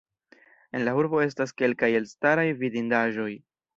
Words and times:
En 0.77 0.83
la 0.87 0.95
urbo 1.01 1.21
estas 1.25 1.53
kelkaj 1.61 1.91
elstaraj 1.99 2.47
vidindaĵoj. 2.63 3.29